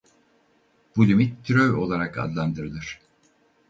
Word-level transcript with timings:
Bu 0.95 1.07
limit 1.07 1.45
türev 1.45 1.77
olarak 1.77 2.17
adlandırılır. 2.17 2.99